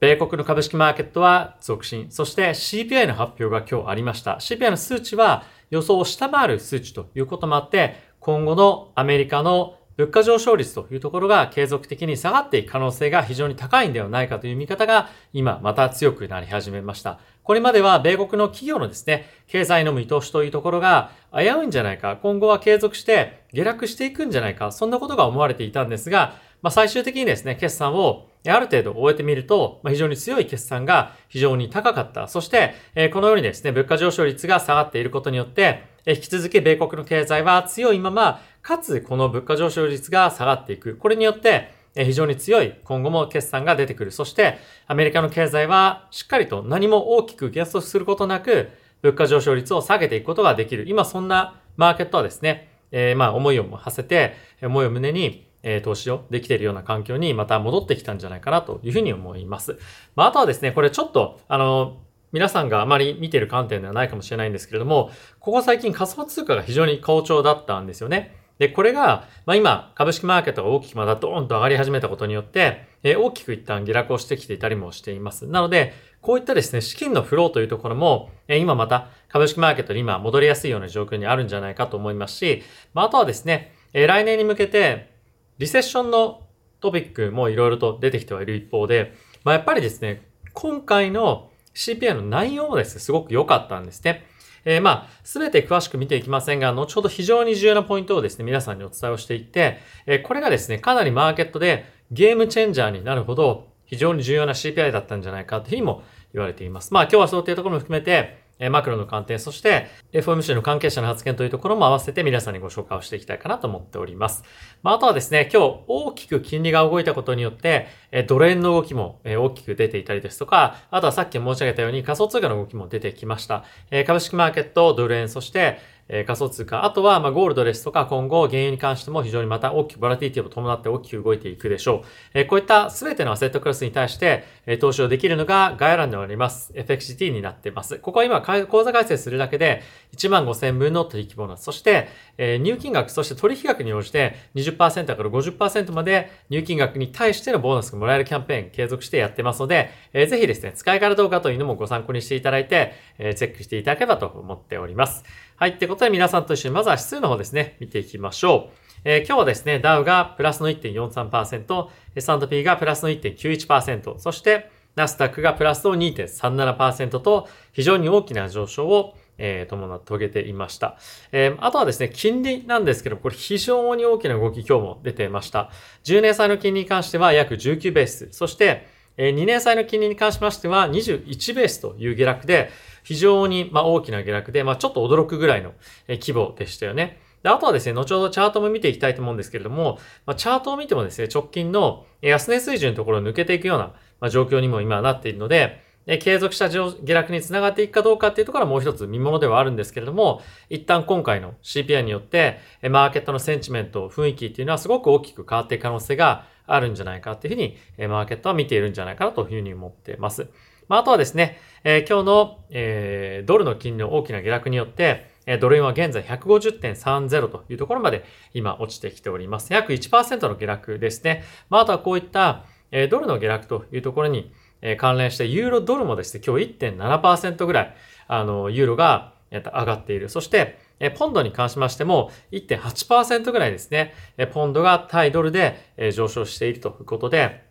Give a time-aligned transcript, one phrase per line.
[0.00, 2.06] 米国の株式マーケットは続伸。
[2.10, 4.36] そして CPI の発表が今日ありました。
[4.36, 17.18] CPI の数値は予想を下回る数値ということもあって、今後のアメリカの物価上昇率というところが継続的に下がっていく可能性が非常に高いんではないかという見方が今また強くなり始めました。
[17.42, 32.28] これまでは米国の企業のですね、経済の見通しというところが危ういんじゃないか、今後は継続して下落していくんじゃないか、そんなことが思われていたんですが、まあ、最終的にですね、決算をある程度終えてみると、ま、非常に強い決算が非常に高かった。
[32.28, 40.96] そして、え、このようにですね、物価上昇率が下がっていることによって、え、引き続き米国の経済は強いまま、かつこの物価上昇率が下がっていく。
[40.96, 44.10] これによって、非常に強い今後も決算が出てくる。
[44.10, 48.68] そして、アメリカの経済はしっかりと何も大きく減速することなく、
[49.02, 50.84] 物価上昇率を下げていくことができる。
[50.88, 59.78] 今そんなマーケットはですね、えー、まあ思いを馳せて、思いを胸に、え投資をできているような環境にまた戻ってきたんじゃないかなというふうに思います。
[60.16, 61.98] まあ、あとはですね、これちょっと、あの、
[62.32, 68.36] 皆さんがあまり見ている観点ではないかもしれないんですけれども、ここ最近仮想通貨が非常に好調だったんですよね。
[68.58, 75.46] で、これが、まあ、今、株式マーケットが大きくまたドーンと上がり始めたことによって、えー、大きく一旦下落をしてきていたりもしています。
[75.46, 82.62] なので、こういったですね、資金のフローというところも、えー、今また株式マーケットに今戻りやすいような状況にあるんじゃないかと思いますし、
[82.94, 85.17] まあ、あとはですね、えー、来年に向けて、
[85.58, 86.42] リセッションの
[86.80, 89.14] トピックもいろいろと出てきてはいる一方で、
[89.44, 94.24] まあ、やっぱりですね、今回の CPI の内容もですね、すごく良かったんですね。
[94.64, 106.02] えー、まあ、すべて詳しく見ていきませんが、後ほど非常に重要なポイントをですね、皆さんにお伝えをしていって、えー、これがですね、かなりマーケットでゲームチェンジャーになるほど、非常に重要な CPI だったんじゃないかというふうにも
[106.34, 106.92] 言われています。
[106.92, 114.44] まあ、今日はそういったところも含めて、えマクロの観点、そして FOMC の関係者の発言というところも合わせて皆さんにご紹介をしていきたいかなと思っております。
[114.82, 123.64] まあ、あとはですね、今日大きく金利が動いたことによって、えドル円の動きも、え大きく出ていたりですとか、あとはさっき申し上げたように仮想通貨の動きも出てきました。
[123.90, 125.78] え株式マーケット、ドル円、そして
[126.08, 126.84] え仮想通貨。
[126.84, 132.06] あとは、まゴールドですとか、今後、原油に関しても非常にまた大きくボラティティを伴って大きく動いていくでしょう。
[132.34, 136.72] えこういった全てのアセットクラスに対して、え投資をできるのが概要欄であります。
[136.74, 137.98] FXGT になっています。
[137.98, 139.82] ここは今、口座開設するだけで、
[140.16, 141.64] 1万5000分の取引ボーナス。
[141.64, 155.24] そして、え入金額、そして取引額に応じて20%から50%まで入金額に対してのボーナスがもらえるキャンペーン継続してやってますので、えー、ぜひですね、使い方どうかというのもご参考にしていただいて、えー、チェックしていただければと思っております。
[155.56, 155.70] はい。
[155.70, 159.00] ってことことで皆さんと一緒にまずは指数の方ですね、見ていきましょう。
[159.04, 170.98] えー、今日はですね、ダウがプラスの1.43%、S&P がプラスの1.91%、そしてナスダックがプラスの2.37%と非常に大きな上昇をえー、伴って遂げていました。
[171.30, 175.70] えー、あとはですね、金利なんですけど、これ非常に大きな動き今日も出てました。
[176.02, 178.88] 10年債の金利に関しては約19ベース、そして、
[179.18, 182.70] えー、2年債の金利に関しましては21ベースという下落で、
[183.02, 185.74] 非常に、ま、大きな下落で、まあ、ちょっと驚くぐらいの、
[186.08, 187.20] 規模でしたよね。
[187.42, 202.58] で、あとはですね、後ほどチャートも見ていきたいと思うんですけれども、まあ、チャートを見てもですね、直近の安値水準のところを抜けていくような、まあ、状況にも今なっているので、え継続した下落につながっていくかどうかっていうところはもう一つ見物ではあるんですけれども、一旦今回の CPI によって、
[202.90, 210.48] マーケットのセンチメント、雰囲気っていうのはすごく大きく変わっていく可能性があるんじゃないかっていうふうに、マーケットは見ているんじゃないかなというふうに思っています。
[210.88, 215.30] まあ、あとはですね、え、今日の、え、ドルの金利の大きな下落によって、
[215.60, 219.72] ドル円は現在150.30というところまで今落ちてきております。
[219.74, 221.44] 約1%の下落ですね。
[221.68, 224.50] まあ、あとはこういった、え、ドルの下落というところに、
[224.82, 227.94] え関連してユーロドルもですね、今日1.7%ぐらい、
[228.26, 230.28] あの、ユーロが上がっている。
[230.28, 237.62] そして、えポンドに関しましても1.8%ぐらいですね、えポンドが対ドルで、え上昇しているということで、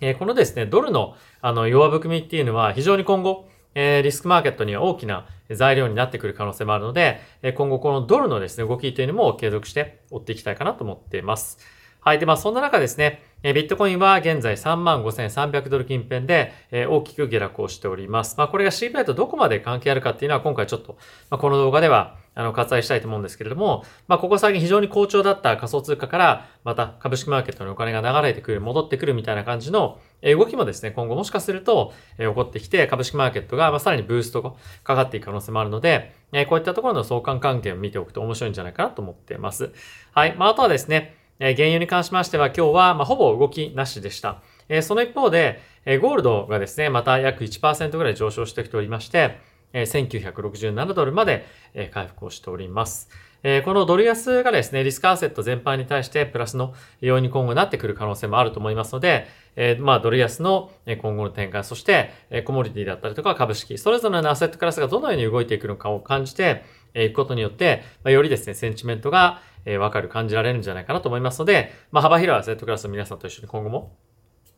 [0.00, 7.20] えこのですね、ドルのあの弱含みっていうのは非常に今後、えリスクマーケットには大きな材料になってくる可能性もあるので、
[7.56, 11.58] 今後このドルのですね、動きというのも継続して追っていきたいかなと思っています。
[12.00, 12.18] はい。
[12.18, 16.52] で、まあ、そんな中ですね、ビットコインは現在35,300ドル近辺で
[16.88, 18.34] 大きく下落をしております。
[18.36, 20.96] まあ、これが CPI とどこまで関係あるかっていうのは今回ちょっと、
[21.30, 34.52] まあ、この動画ではあの割愛したいと思うんですけれども、まあ、ここ最近非常に好調だった仮想通貨からまた株式マーケットにお金が流れてくる、戻ってくるみたいな感じの動きもですね、今後もしかすると起こってきて株式マーケットがまさらにブーストが
[34.82, 36.14] かかっていく可能性もあるので、
[36.48, 39.72] こういったところの相関関係を見ておくと面白いんじゃないかなと思っています。
[40.12, 40.34] はい。
[40.36, 44.42] まあ、あとはですね、え原油に関しましては今日は、まほぼ動きなしでした。
[44.68, 49.38] えその一方で、えゴールドがですね、また約1%ぐらい上昇してきておりまして、
[49.72, 53.08] え1967ドルまで、え回復をしております。
[53.44, 66.64] え、このドル安がですね、リスクアセット全般に対してプラスの要因に今後なってくる可能性もあると思いますので、え、まあ、ドル安の今後の展開、そして、えコモディティだったりとか株式、それぞれのアセットクラスがどのように動いていくのかを感じて
[66.94, 73.96] いくことによって、ま、よりですね、センチメントがえわかる、感じられるんじゃないかなと思いますので、まあ、幅広いアセットクラスの皆さんと一緒に今後も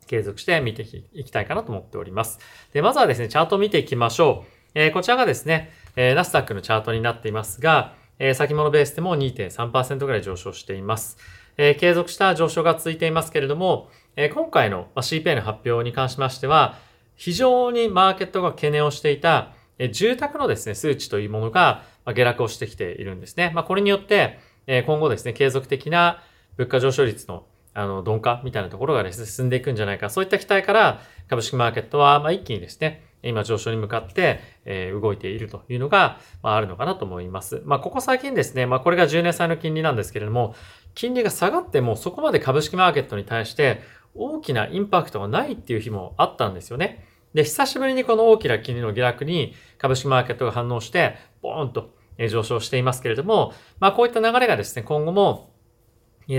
[0.06, 0.82] 継続して見て
[1.12, 2.38] いきたいかなと思っております。
[2.72, 4.60] で、まずはですね、チャートを見ていきましょう。
[4.74, 11.16] えー、こちらがですね、えー、ナスダックのチャートになっていますが、えー、先物ベースでも2.3%ぐらい上昇しています。
[11.56, 16.78] えー、継続した上昇が続いていますけれども、えー、今回の CPI の発表に関しましては、
[17.16, 23.52] 非常にマーケットが懸念をしていた、えー、住宅のですね、数値というものが下落をしてきているんですね。
[23.54, 26.22] まあ、これによって、え、今後ですね、継続的な
[26.56, 30.10] 物価上昇率のあの、鈍化みたいなところがですね、進んでいくんじゃないか。
[30.10, 37.62] そういった期待から、株式マーケットは、まあ、一気にですね、今上昇に向かって、え、動いているというのが、まあ、あるのかなと思います。
[37.64, 40.54] まあ、ここ最近ですね、まあ、これが10年債の金利なんですけれども、
[40.94, 43.80] 金利が下がってもそこまで株式マーケットに対して
[44.16, 47.06] 大きなインパクトがないっていう日もあったんですよね。
[47.34, 51.94] で、久しぶりにこの大きな金利の下落に株式マーケットが反応して、ボーンと
[52.28, 55.50] 上昇していますけれども、まあこういった流れがですね、今後も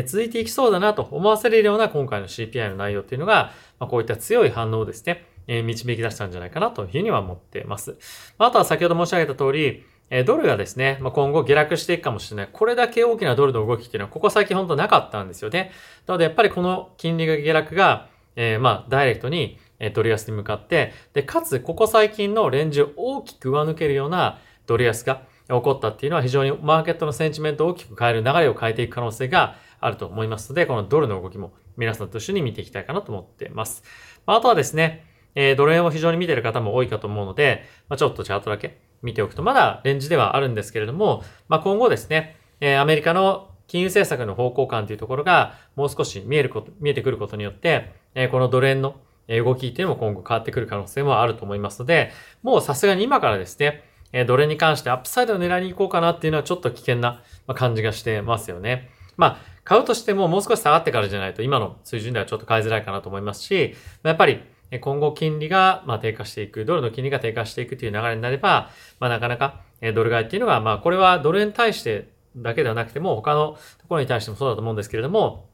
[0.06, 7.98] 続いていきそうだなと思わせるような今回の CPI の内容っていうのが、まあ、こういった強い反応をですね、え導き出したんじゃないかなというふうには思っています。
[8.38, 12.50] あとは先ほど申し上げた通り、えドルがですね、まあ、今後下落していくかもしれない。
[12.52, 15.72] これだけ大きなドルの動きっていうのは、ここ最近本当なかったんですよね。
[16.06, 25.24] なので、やっぱりこの金利が下落が、えー、まあ、ダイレクトに、えドル安に向かって、で、かつ、ここ最近のレンジを大きく上抜けるようなドル安が
[25.56, 33.84] 起こったっていうのは、非常にマーケットのセンチメントを大きく変える流れを変えていく可能性があると思いますので、このドルの動きも皆さんと一緒に見ていきたいかなと思っています。
[34.26, 35.06] あとはですね、
[35.36, 48.96] えー、ドル円を非常に見てる方も多いかと思うので、まあ、ちょっとチャートだけ見ておくと、まだレンジではあるんですけれども、まあ、今後ですね、えー、アメリカの金融政策の方向感というところがもう少し見えること、見えてくることによって、えー、このドル円の
[49.28, 52.12] 動きっていうのも今後変わってくる可能性もあると思いますので、
[52.44, 57.22] もうさすがに今からですね、えドルに関してアップサイドを狙いに行こうかなっていうのはちょっと危険な
[57.56, 58.90] 感じがしてますよね。
[59.18, 64.42] まあ、買うとしてももう少し下がってからじゃないと今の水準ではちょっと買いづらいかなと思いますし、やっぱり
[64.80, 68.70] 今後金利がま低下していく、ドルの金利が低下していくという流れになれば、
[69.00, 69.62] まあ、なかなか
[69.94, 75.50] ドル買いっていうのは、まあこれはドル円に対してだけではなくても他のところに対してもそうだと思うんですけれども、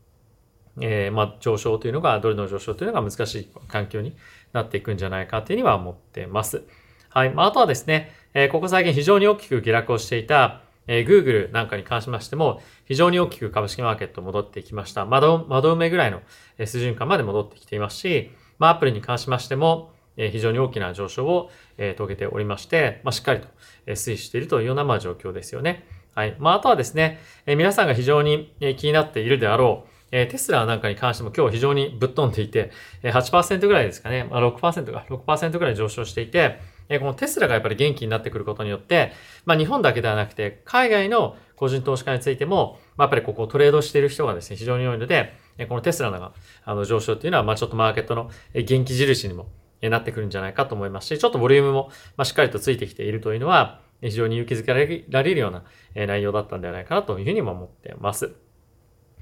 [0.79, 4.15] えー、まあ上昇というのが、ドルの上昇というのが難しい環境に
[4.53, 6.63] なっていくんじゃないかというには思ってます。
[7.09, 7.31] はい。
[7.31, 15.07] まあ、あとはですね、え、ここ最近非常に大きく下落をしていた、え、Google なんかに関しましても、非常に大きく株式マーケット戻ってきました。
[15.07, 16.21] 窓、窓埋めぐらいの
[16.59, 18.29] 水準感まで戻ってきていますし、
[18.59, 21.49] まあ、アップルに関しましても、え非常に大きな上昇を、
[21.79, 23.47] え遂げておりまして、まあ、しっかりと、
[23.87, 25.87] え推移しているというような、まあ、状況ですよね。
[26.13, 26.35] はい。
[26.37, 27.17] まあ、あとはですね、
[27.47, 32.69] え皆さんが非常に、え気になっているであろう、えテスラなんかに関しても今日非常にぶっ飛んでいて、
[33.01, 39.11] え8%ぐらいですかね、まあ、6%か、6%ぐらい上昇していて、えこのテスラがやっぱり元気になってくることによって、
[39.45, 45.33] まあ、日本だけではなくて、海外の個人投資家についても、まあ、やっぱりここをトレードしている人がですね、非常に多いので、
[45.67, 49.47] このテスラのあの上昇っていうのは、まあちょっとマーケットの元気印にも
[49.81, 55.63] なってくるんじゃないかと思いますし、ちょっとボリュームもましっかりとついてきているというのは、非常に勇気づけられるような
[56.05, 58.33] 内容だったんではないかなというふうにも思っています。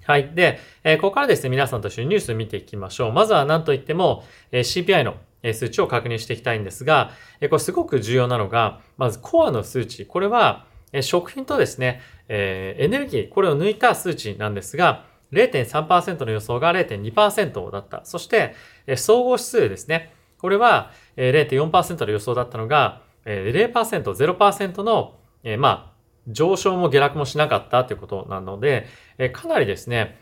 [0.06, 0.32] はい。
[0.36, 0.60] で、
[0.98, 3.14] ここからですね、皆さんと一緒にニュースを見ていきましょう。
[3.14, 5.16] まずは何と言っても、CPI の
[5.54, 10.06] 数値を確認していきたいんですが、これすごく重要なのが、まずコアの数値。
[10.06, 10.66] これは、
[11.02, 18.02] 食品とですね、エネルギー、これを抜いた数値なんですが、0.3%の予想が0.2%だった。
[18.06, 18.56] そして、
[18.96, 20.14] 総合指数ですね。
[20.38, 25.16] これは0.4%の予想だったのが0%、0%の、
[25.58, 25.96] まあ、
[26.28, 28.88] 上昇も下落もしなかったということなので、
[29.34, 30.20] かなりですね、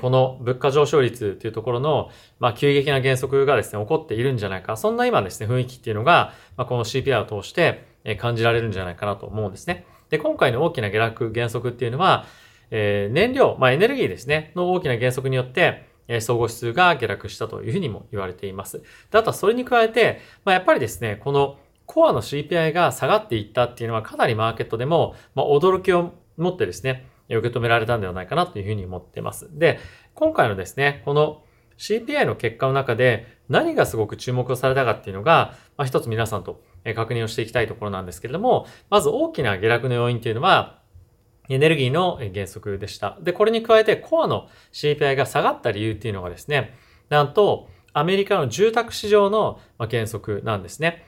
[0.00, 4.76] この物価上昇率というところの、まあ、急激な減速がですね、起こっているんじゃないか。
[4.76, 7.84] そんな今ですね、雰囲気っていうのが、まあ、この CPI を通して
[8.18, 9.84] 感じられるんじゃないかなと思うんですね。
[10.10, 12.26] で、今回の大きな下落、減速っていうのは、
[12.70, 18.82] えー、燃料、まあエネルギーですね、の大きな減速によって、え、総合指数が下落したというふうにも言われています。
[19.10, 29.48] であとはそれに加えて、まあやっぱりですね、このコアの CPI が下がっていったっていうのはかなりマーケットでも、まあ、驚きを持ってですね、受け止められたんではないかなというふうに思っています。
[29.58, 29.80] で、
[30.14, 31.44] 今回のですね、この
[31.78, 36.62] CPI の結果の中で何がすごく注目をされたかっていうのが、まあ、一つ皆さんと
[36.94, 40.80] 確認をしていきたいところなんですけれども、まず大きな下落の要因っていうのは、
[41.48, 43.18] エネルギーの減速でした。
[43.20, 46.76] で、これに加えてコアの CPI が下がった理由っていうのがですね、
[47.08, 51.04] なんとアメリカの住宅市場の減速なんですね。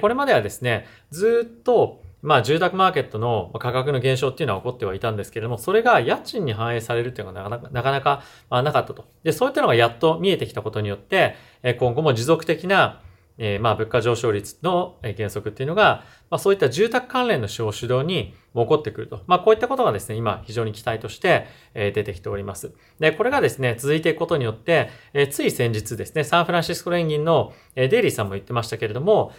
[0.00, 9.04] これまではですね、ずっとまあ住宅マーケットの価格の減少っていうのは起こってはいたんですけれども、それが家賃に反映されるっていうのがなかなかなかなか、なかったと。
[9.22, 11.36] で、そういったのがやっと見えてきたことによって、
[11.78, 13.00] 今後も持続的な
[13.38, 19.22] えー、まあ物価上昇率の原則っていうのが、まあそういった住宅関連の主導に起こってくると。
[19.26, 22.72] まあこういったことがですね、今非常に期待として出てきております。
[22.98, 29.32] で、これがですね、続いていくことによって、え、つい先日ですね、サンフランシスコ連銀のデイリーさんも言ってましたけれども、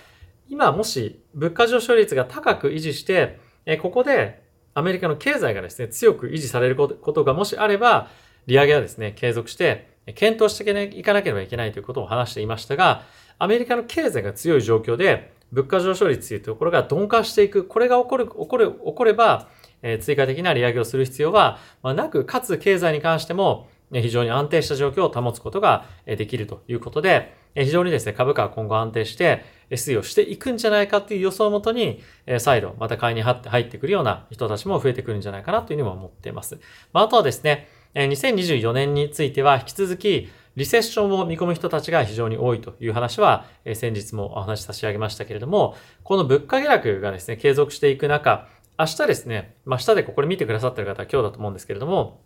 [0.50, 8.10] 今もし物価上昇率が高く維持して、えここでアメリカの経済がですね、強く維持されることがもしあれば、
[8.46, 10.64] 利上げはですね、継続して検討して
[10.98, 13.04] いかなければいけないということを話していましたが、
[13.40, 17.66] アメリカの経済が強い状況で、物価上昇率というところが鈍化していく。
[17.66, 19.48] これが起こる、起こる、起これば、
[19.82, 36.60] え、追加的な利上げをする必要は、ま、なく、かつ経済に関しても、非常に安定した状況を保つことができるということで、非常にですね、株価は今後安定して、推移をしていくんじゃないかっていう予想をもとに、え再度また買いに入って入ってくるような人たちも増えてくるんじゃないかなというふうにも思っています。
[36.94, 48.48] まあ、とはですね、え2024年については引き続き、リセッションを見込む人たちが非常に多いという話は、え先日もお話し差し上げましたけれども、この物価下落がですね、継続していく中、
[48.80, 52.22] 明日ですね、まあ、明日でこれ見てくださってる方は今日だと思うんですけれども、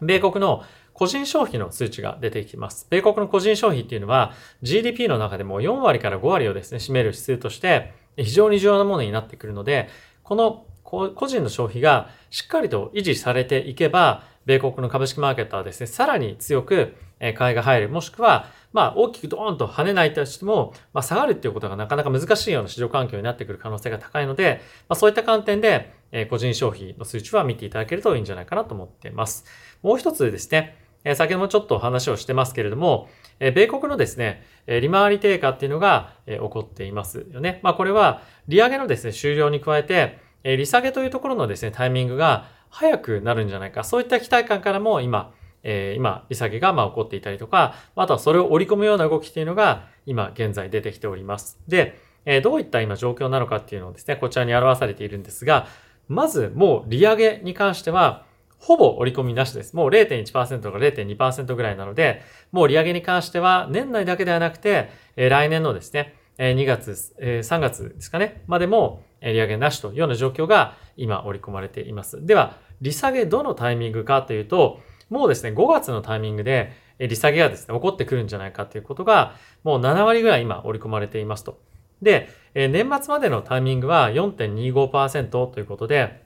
[0.00, 0.62] 米国の
[0.94, 2.86] 個人消費の数値が出てきます。
[2.88, 4.32] 米国の個人消費っていうのは
[4.62, 9.90] GDP の中でも4割から5割をですね、占める指数として非常に重要なものになってくるので、
[10.22, 16.94] この個人の消費がしっかりと維持されていけば、米国の株式マーケットはですね、さらに強く
[17.34, 25.94] 買いが入る、もしくは、まあ、大きくドーンと跳ねないとしても、まあ、下がるっていうことがなかなか難しいような市場環境になってくる可能性が高いので、まあ、そういった観点で、
[26.30, 29.46] 個人消費の数値は見ていただけるといいんじゃないかなと思っています。
[29.82, 33.08] もう一つですね、え先ほどもちょっと話をしてますけれども、
[33.38, 37.60] え米国のですね、え利回り低下っていうのが、え起こっていますよね。
[37.62, 43.84] まあ、これは、利上げのですね、終了に加えて、え利下げというところのですね、タイミングが早くなるんじゃないか。
[43.84, 45.32] そういった期待感からも今、
[45.62, 51.58] え、今、利下げがま起こっていたりとか、あとはそれを織り込むような動きっていうのが今現在出てきております。
[51.66, 55.66] で、え、どういった今状況なのかっていうのをですね、こちらに表されているんですが、
[56.08, 58.24] まずもう利上げに関しては、
[58.64, 59.76] ほぼ織り込みなしです。
[59.76, 72.24] もう0.1%か0.2%ぐらいなので、もう利上げに関しては年内だけではなくて、え、来年のですね、2月、3月ですかね、までも利上げなしというような状況が今織り込まれています。
[72.24, 74.80] では、利下げどのタイミングかというと、
[75.10, 81.60] もうですね、5月のタイミングで、利下げがですね、起こってくるんじゃないかということが、もう7割ぐらい今織り込まれていますと。
[82.00, 86.23] で、年末までのタイミングは4.25%ということで、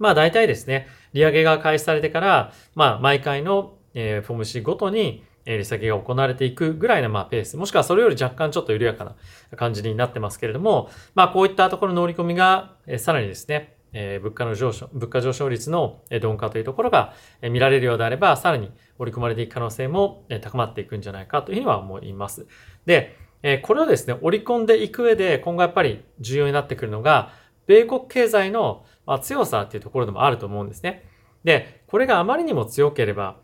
[0.00, 9.14] まあ大体ですね、利上げが開始されてから、まあ毎回の、えー、フォーム C ごとに、え利下げが行われていくぐらいのまペース、もしくはそれより若干ちょっと緩やかな
[9.56, 22.46] 感じになってますけれども、まあこういったところの織り込みが、え、さらにですね、え、物価の上昇、物価上昇率の鈍化というところが見られるようであれば、さらに織り込まれていく可能性も高まっていくんじゃないかというふうには思います。
[22.86, 23.16] で、
[23.62, 27.32] これをですね、織り込んでいく上で今後やっぱり重要になってくるのが、
[27.66, 28.84] 米国経済の
[29.18, 31.04] 強さっていうところでもあると思うんですね。
[31.44, 33.36] で、これがあまりにも強ければ、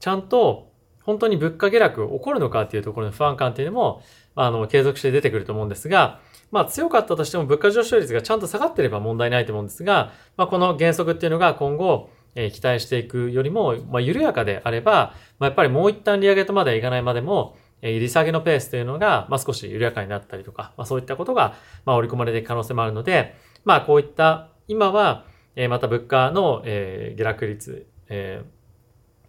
[0.00, 4.02] ちゃんと本当に物価下落起こるのかっていうところの不安感っていうのも、
[4.34, 25.26] あの、継続して出てくると思うんですが、まあ強かったとしても物価上昇率がちゃんと下がってれば問題ないと思うんですが、まあこの原則っていうのが今後、え、期待していくよりも、まあ緩やかであれば、まあやっぱりもう一旦利上げとまではいかないまでも、えー、利下げのペースというのが、まあ少し緩やかになったりとか、まあそういったことが、まあ織り込まれていく可能性もあるので、まあこういった、今は、
[25.56, 28.42] えー、また物価の、えー、下落率、え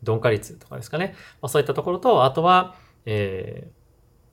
[0.04, 1.16] ー、鈍化率とかですかね。
[1.42, 2.76] まあそういったところと、あとは、
[3.06, 3.70] え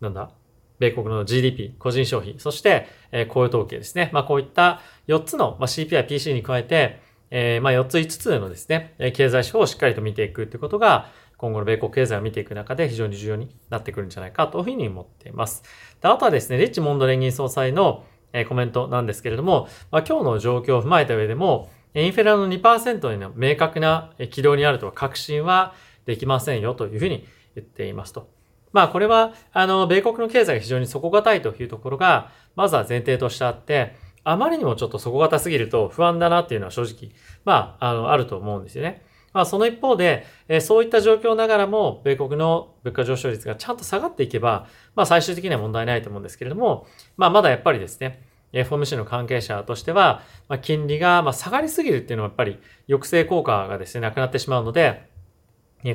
[0.00, 0.30] ー、なんだ、
[0.78, 4.10] 米国の GDP、個人消費、そして、えー、雇用統計ですね。
[4.12, 15.62] まあ、こういった4つの、まあ、CPI、PC に加えて、えー、まあ、4つ5つのですね、経済指標をしっかりと見ていくということが、今後の米国経済を見ていく中で非常に重要になってくるんじゃないかというふうに思っています。
[16.02, 25.74] であとはですね、リッチモンド連銀総裁のえコメントなんですけれども、まあ、今日の状況を踏まえた上でも、インフレの2%への明確な軌道にあるとは確信は
[26.06, 28.28] できませんよというふうに言っていますと。
[28.72, 37.12] まあこれは、あの、米国の経済が非常に底堅いというところが、まずは前提としてあって、あまりにもちょっと底堅すぎると不安だなっていうのは正直、
[37.44, 39.02] まあ、あの、あると思うんですよね。
[39.32, 48.22] まあその一方で、えそういった状況ながらも、米国の物価上昇率がちゃんと下がっていけば、まあ最終的には問題ないと思うんですけれども、まあまだやっぱりですね、
[48.52, 52.58] FOMC の関係者としては、まあ、金利がまあ下がりすぎるっていうのはやっぱり
[52.88, 55.08] 抑制効果がですね、なくなってしまうので、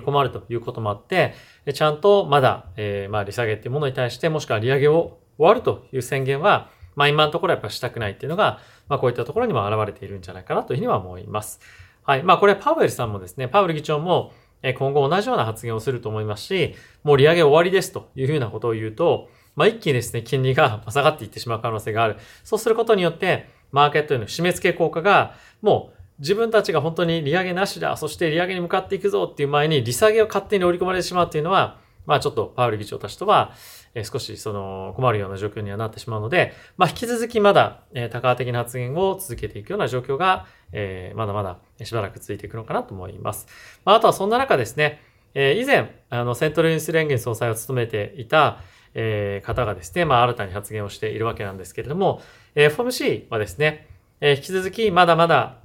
[0.04, 1.34] 困るということもあって、
[1.74, 11.60] ちゃんとまだ、えー、まあ利下げっていうものに対して、もしくは利上げを終わるという宣言は、まあ今のところやっぱしたくないっていうのが、まあこういったところにも現れているんじゃないかなというふうには思います。
[12.06, 12.24] はい。
[12.24, 14.32] まあこれパウエルさんもですね、パウエル議長も
[14.78, 22.18] 今後同じような発言をすると思いますし、もう利上げ終わりですというふうなことを言うと、まあ一気にですね、金利が 下がっていってしまう可能性がある。
[22.44, 33.52] そうすることによって、マーケットへの締め付け効果がもう自分たちが本当に利上げなしだ、そして利上げに向かっていくぞっていう前に利下げを勝手に織り込まれてしまうっていうのは、まあちょっとパウエル議長たちとは、
[33.96, 43.48] え少しその困るような状況にはなってしまうので、まあ引き続きまだ、え高和的な発言を続けていくような状況が、えー、まだまだしばらく続いていくのかなと思います。
[43.86, 45.02] まああとはそんな中ですね、
[45.34, 48.60] えー、以前、あの、セントルインス連銀総裁を務めていた、
[48.94, 52.22] えー、方がですね、まあ新たに発言をしているわけなんですけれども、
[52.56, 53.88] えー、FOMC はですね、
[54.20, 55.58] えー、引き続きまだまだ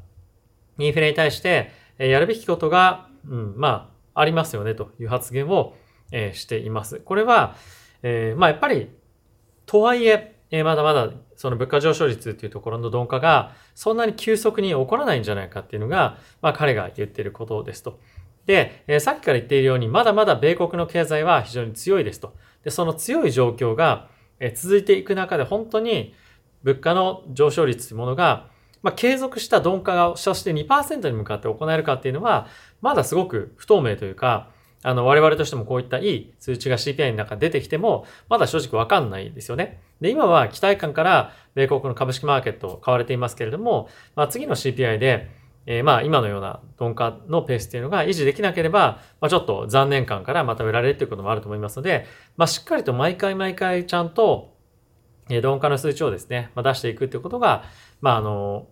[0.78, 5.76] インフレに対して、えやるべきことが、うん、まあ、ありますよねという発言を、
[6.12, 6.98] えしています。
[7.00, 7.54] これは、
[8.02, 8.90] えー、まあやっぱり、
[9.66, 18.00] とはいえ、えー、まだまだその物価上昇率っていうところの鈍化がそんなに急速に起こらないんじゃないかっていうのが、まあ彼が言ってることですと。
[18.46, 22.34] で、えー、さっきから言っているように、まだまだ米国の経済は非常に強いですと。
[22.64, 24.08] で、その強い状況が、
[24.40, 26.14] え、続いていく中で本当に
[26.62, 28.48] 物価の上昇率というものが、
[28.82, 32.46] まあ、継続した鈍化が、そして2%に向かって行えるかっていうのは、
[32.80, 34.50] まだすごく不透明というか、
[34.82, 39.80] あの、我々としてもこういったいい数値が CPI の中出てきても、まだ正直わかんないですよね。
[40.00, 45.28] で、今は期待感から米国の株式マーケット買われていますけれども、まあ、次の CPI で、
[45.66, 52.06] えー、まあ今のような鈍化のペースっていうのが維持できなければ、まあちょっと残念感からまた売られるということもあると思いますので、
[52.36, 54.56] まあしっかりと毎回毎回ちゃんと、
[55.28, 57.64] え鈍化の数値をですね、まあ、出していくということが、
[58.00, 58.66] まああの、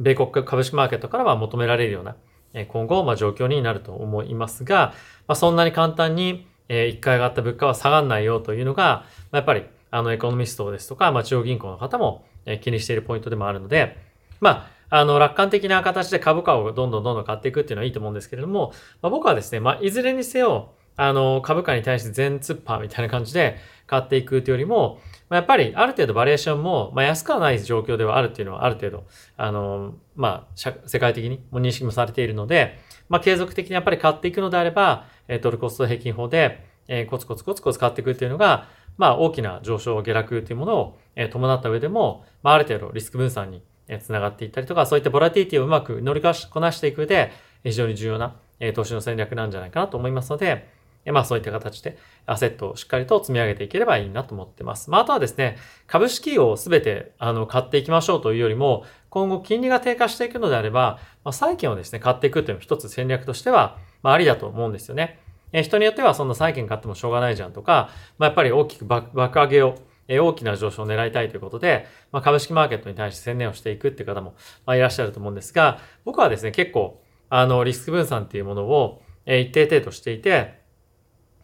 [0.00, 2.16] 米国株式マーケットからは求められるような、
[2.64, 4.94] 今後、まあ、状況になると思いますが、
[5.28, 13.96] まあ、そんなに簡単に、え一回上がった物価は下がらないよというのが、まあ、やっぱり、あの、エコノミストですとか、まあ、中央銀行の方も、え気にしているポイントでもあるので、
[14.40, 18.72] まあ、あの、楽観的な形で株価をどんどんどんどん買っていくっていうのはいいと思うんですけれども、
[19.02, 24.98] まあ、僕はですね、まあ、いずれにせよ、あの、株価に対して全突破みたいな感じで買っていくというよりも、
[25.28, 29.06] まあ、やっぱりある程度バリエーションも、まあ、安くはない状況ではあるっていうのはある程度、
[29.36, 32.78] あの、まあ、世界的にも認識もされているので、
[33.08, 43.62] まあ、継続的にやっぱり買っていくのであれば、えドルコスト平均法で、え、コツコツコツコツ買っていくっていうのが、まあ、大きな上昇、下落というものを、え伴った上でも、まあ、ある程度リスク分散に
[44.00, 47.32] つながっていったりとか、そういったボラティティをうまく乗りこなしていく上で、
[47.64, 50.75] 非常に重要な、え投資の戦略なんじゃないかなと思いますので、
[51.12, 54.90] まあそういった形でアセットをしっかりと積み上げていければいいなと思ってます。
[54.90, 65.20] まああとはですね、株式をすべてあの買っていきましょうというよりも、今後金利が低下していくのであれば、まあ、債券をですね、買っていくというのも一つ戦略としては、まあありだと思うんですよね。
[65.52, 69.76] え人によってはそんな債券買ってもしょうがないじゃんとか、まあやっぱり大きく爆上げを
[70.08, 80.60] 大きな上昇を狙いたいということで、まあ、株式マーケットに対して専念をしていくっていう方も、まあ、いらっしゃると思うんですが、僕はですね、結構、あの、リスク分散っていうものを、え一定程度していて、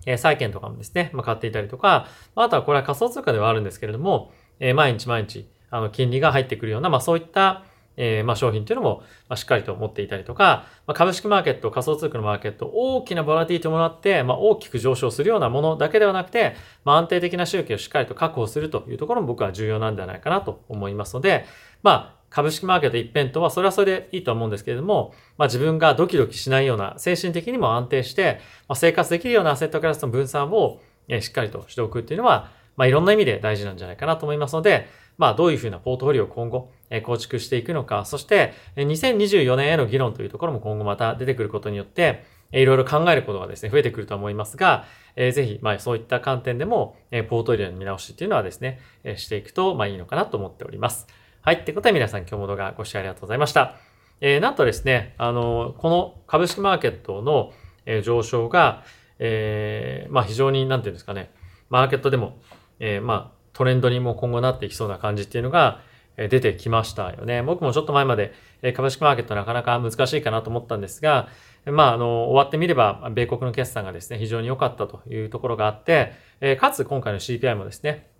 [0.07, 7.65] え債券とかもですね、まあ、買っていたりとか、あとはこれは仮想通貨ではあるんですけれども、え毎日毎日、あの、金利が入ってくるような、まあそういった、
[7.97, 21.45] え、まあ商品というのも、ま、しっかりと持っていたりとか、ま、株式マーケット、仮想通貨のマーケット、大きなボラティティをもらって、まあ、大きく上昇するようなものだけではなくて、まあ、安定的な収益をしっかりと確保するというところも僕は重要なんじゃないかなと思いますので、
[21.83, 30.81] まあ、株式マーケット一辺倒はそれはそれでいいと思うんですけれども、まあ自分がドキドキしないような、精神的にも安定して、まあ、生活できるようなアセットクラスの分散を、
[31.21, 36.73] しっかりとしておくっていうのは、まあいろんな意味で大事なんじゃないかなと思いますので、まあどういうふうなポートフォリオを今後、
[37.05, 44.85] 構築していくのか、そして2024年への議論というところも今後また出てくることによって、いろいろ考えることがですね、増えてくると思いますが、
[45.16, 51.07] えー、ぜひ、まあそういった観点でも、えポートフォリオの見直しっていうのはですね、えしていくと、まあいいのかなと思っております。
[51.44, 51.55] はい。
[51.57, 53.74] ってことで皆さん今日も動画ご視聴ありがとうございました。
[54.20, 57.52] えー、なんとですね、あの、この株式マーケットの、
[57.85, 58.85] え、上昇が、
[59.18, 61.33] えー、まあ非常に、なんていうんですかね、
[61.68, 62.38] マーケットでも、
[62.78, 65.81] えー、まあトレンドにも今後なっていきそうな感じっていうのが、
[66.16, 67.42] 出てきましたよね。
[67.42, 68.35] 僕もちょっと前まで、
[68.76, 71.28] 株式マーケットなかなか難しいかなと思ったんですが、
[71.64, 76.12] まあ、あの、終わってみれば、米国の決算がですね、非常に良かったというところがあって、
[76.61, 78.12] かつ今回の CPI もですね、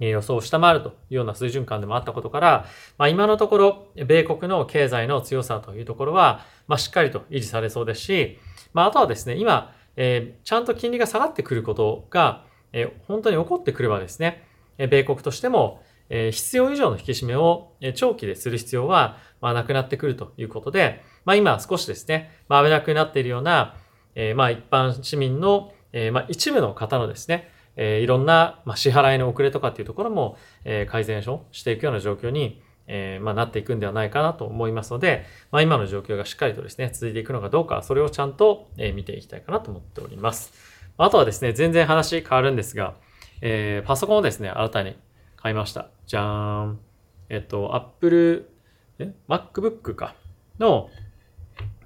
[0.00, 2.66] 予想を下回るというような水準感でもあったことから、
[2.98, 8.38] まあ、今のところ、米国の経済の強さというところは、まあ、しっかりと維持されそうですし、
[8.72, 14.44] まあ、あとはですね、今、えー、ちゃんと金利が下がってくることが、えー、本当に起こってくればですね、
[14.78, 23.76] え米国としても、えー、必要以上の引き締めを、え長期でする必要は、まあ、なくなってくるということで、まあ、今少しですね、まあ、危なくなっているような、
[24.14, 40.52] えー、まあ、一般市民の、えー、まあ、一部の方のですね、えー、いろんな、まあ、支払いの遅れとかっていうところも、えー、改善をしていくような状況に、えー、まあ、なっていくんではないかなと思いますので、まあ、今の状況がしっかりとですね、続いていくのかどうか、それをちゃんと、え見ていきたいかなと思っております。
[40.96, 42.94] あとはですね、全然話変わるんですが、
[43.40, 44.96] えパソコンをですね、新たに
[45.36, 45.88] 買いました。
[46.06, 46.78] じゃーん。
[47.28, 48.50] えっと、Apple、
[48.98, 50.14] え ?MacBook か？
[50.58, 50.88] の、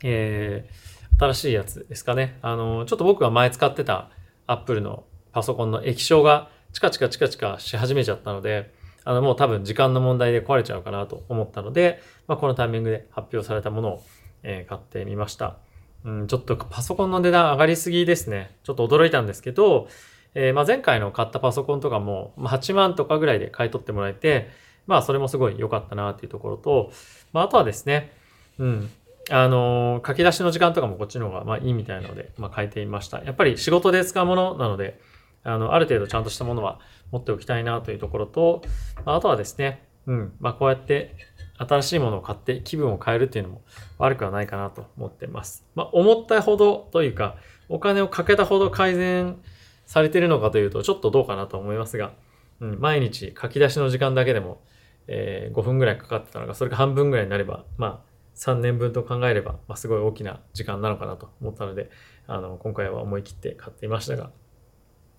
[0.03, 2.39] えー、新しいやつですかね。
[2.43, 4.11] あの、ちょっと僕が前使ってた
[4.47, 8.73] Apple のパソコンの液晶がチカチカチカチカし始めちゃったので、
[9.05, 14.03] あの、もう多分時間の問題で壊れちゃうかなと思ったので、まあ、このタイミングで発表されたものを、
[14.43, 15.57] え、買ってみました。
[16.05, 18.57] うん、ちょっとパソコンの値段上がりすぎですね。
[18.63, 19.89] ちょっと驚いたんですけど、
[20.35, 24.51] えー、ま、前回の買ったパソコンとかも、8万とかぐらいで買い取ってもらえて、
[24.87, 26.93] まあそれもすごい良かったなっていうところと、
[27.33, 28.13] まああとはですね、
[28.59, 28.91] うん、
[29.31, 33.23] あの、書き出しの時間とかもこっちの方がまあいいみたいなので、まあ変えてみました。
[33.23, 35.01] やっぱり仕事で使うものなので、
[35.45, 38.63] あの、ある程度ちゃんとしたものは持っておきたいなというところと、
[39.05, 41.17] あ、とはですね、うん、まあこうやって
[41.59, 43.63] 新しいものを買って気分を変えるっていうのも
[43.99, 45.67] 悪くはないかなと思ってます。
[45.75, 47.37] まあ思ったほどというか、
[47.69, 49.37] お金をかけたほど改善
[49.85, 52.13] されてるのかというとちょっとどうかなと思いますが、
[52.61, 54.63] うん、毎日書き出しの時間だけでも、
[55.07, 61.91] えー、5分ぐらいかかってたのが、それが半分ぐらいになれば、まあ3年分と考えれば、まあ、すごい大きな時間なのかなと思ったので、
[62.29, 64.31] あの、今回は思い切って買っていましたが、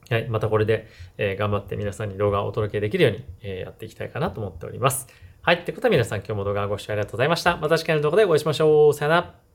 [0.10, 0.28] はい。
[0.28, 5.08] またこれで、えー、頑張って皆さんに動画をお届けできるように、えー、やっていきたいかなと思っております。
[5.42, 5.58] はい。
[5.58, 7.58] ってことは皆さん今日も動画をご視聴ありがとうございました。
[7.58, 8.94] また次回の動画でお会いしましょう。
[8.94, 9.49] さよなら。